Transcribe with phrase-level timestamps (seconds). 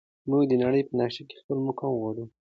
[0.29, 2.25] موږ د نړۍ په نقشه کې خپل مقام غواړو.